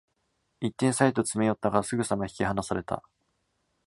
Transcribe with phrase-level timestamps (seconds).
[0.61, 3.03] 一点差へと詰め寄ったが、すぐさま引き離された